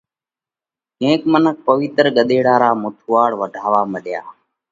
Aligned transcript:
ڪينڪ 0.99 1.21
منک 1.31 1.57
پوَيتر 1.67 2.05
ڳۮيڙا 2.15 2.55
را 2.61 2.71
مٿُوئاۯ 2.81 3.33
واڍوا 3.39 3.81
مڏيا، 3.91 4.21